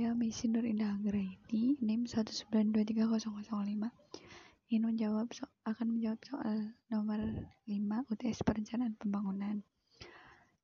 [0.00, 3.20] Saya Messi Nur Indah Anggraini, NIM 1923005
[4.72, 7.20] ingin menjawab so akan menjawab soal nomor
[7.68, 9.60] 5 UTS perencanaan pembangunan.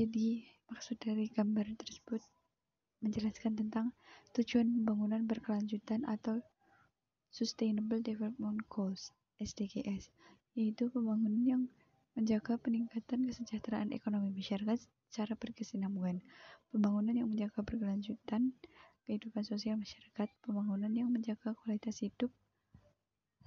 [0.00, 2.24] Jadi, maksud dari gambar tersebut
[3.04, 3.92] menjelaskan tentang
[4.32, 6.40] tujuan pembangunan berkelanjutan atau
[7.28, 9.12] Sustainable Development Goals
[9.44, 10.08] SDGs,
[10.56, 11.62] yaitu pembangunan yang
[12.16, 16.24] menjaga peningkatan kesejahteraan ekonomi masyarakat secara berkesinambungan,
[16.72, 18.56] pembangunan yang menjaga berkelanjutan
[19.08, 22.28] kehidupan sosial masyarakat, pembangunan yang menjaga kualitas hidup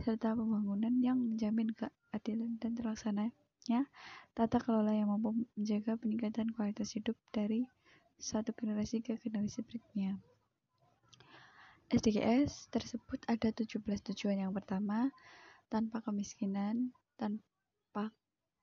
[0.02, 3.86] serta pembangunan yang menjamin keadilan dan terlaksananya
[4.34, 7.70] tata kelola yang mampu menjaga peningkatan kualitas hidup dari
[8.18, 10.18] satu generasi ke generasi berikutnya.
[11.94, 15.14] SDGs tersebut ada 17 tujuan yang pertama,
[15.70, 18.10] tanpa kemiskinan, tanpa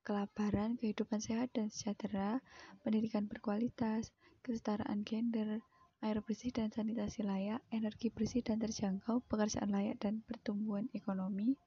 [0.03, 2.41] kelaparan, kehidupan sehat dan sejahtera,
[2.83, 4.11] pendidikan berkualitas,
[4.43, 5.61] kesetaraan gender,
[5.99, 11.59] air bersih dan sanitasi layak, energi bersih dan terjangkau, pekerjaan layak dan pertumbuhan ekonomi,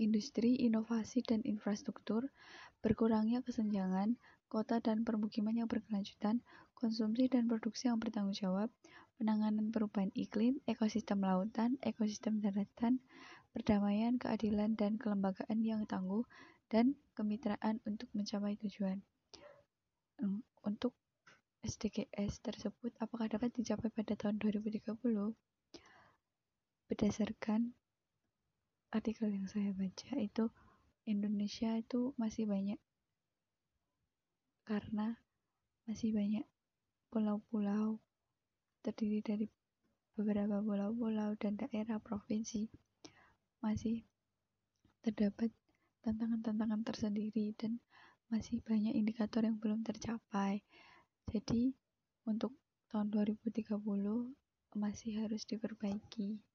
[0.00, 2.32] industri, inovasi dan infrastruktur,
[2.80, 4.16] berkurangnya kesenjangan,
[4.48, 6.40] kota dan permukiman yang berkelanjutan,
[6.72, 8.72] konsumsi dan produksi yang bertanggung jawab,
[9.20, 13.04] penanganan perubahan iklim, ekosistem lautan, ekosistem daratan,
[13.52, 16.24] perdamaian, keadilan dan kelembagaan yang tangguh,
[16.72, 19.04] dan kemitraan untuk mencapai tujuan
[20.64, 20.92] untuk
[21.60, 24.96] SDGs tersebut apakah dapat dicapai pada tahun 2030?
[26.88, 27.76] Berdasarkan
[28.90, 30.50] artikel yang saya baca itu
[31.06, 32.80] Indonesia itu masih banyak
[34.66, 35.18] karena
[35.86, 36.46] masih banyak
[37.10, 37.98] pulau-pulau
[38.82, 39.46] terdiri dari
[40.14, 42.70] beberapa pulau-pulau dan daerah provinsi
[43.60, 44.02] masih
[45.04, 45.52] terdapat
[46.00, 47.80] tantangan-tantangan tersendiri dan
[48.30, 50.62] masih banyak indikator yang belum tercapai.
[51.26, 51.74] Jadi,
[52.30, 52.54] untuk
[52.90, 54.30] tahun 2030
[54.78, 56.49] masih harus diperbaiki.